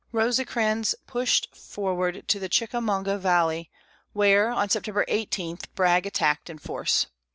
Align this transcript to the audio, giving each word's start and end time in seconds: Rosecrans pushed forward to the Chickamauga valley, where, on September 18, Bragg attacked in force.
Rosecrans 0.11 0.95
pushed 1.05 1.55
forward 1.55 2.27
to 2.27 2.39
the 2.39 2.49
Chickamauga 2.49 3.19
valley, 3.19 3.69
where, 4.13 4.49
on 4.49 4.67
September 4.67 5.05
18, 5.07 5.59
Bragg 5.75 6.07
attacked 6.07 6.49
in 6.49 6.57
force. 6.57 7.05